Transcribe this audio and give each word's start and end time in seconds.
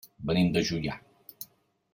Venim 0.29 0.47
de 0.55 0.63
Juià. 0.71 0.97